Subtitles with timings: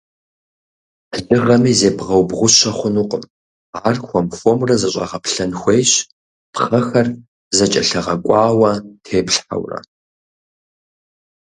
[1.29, 3.23] Лыгъэми зебгъэубгъущэ хъунукъым,
[3.87, 5.91] ар хуэм-хуэмурэ зэщӀэгъэплъэн хуейщ,
[6.53, 7.07] пхъэхэр
[7.57, 8.71] зэкӀэлъыгъэкӀуауэ
[9.05, 9.79] теплъхьэурэ.